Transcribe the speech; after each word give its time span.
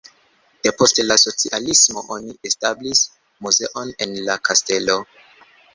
Depost 0.67 1.01
la 1.09 1.17
socialismo 1.25 2.05
oni 2.17 2.33
establis 2.51 3.05
muzeon 3.49 3.97
en 4.07 4.21
la 4.31 4.43
kastelo. 4.51 5.03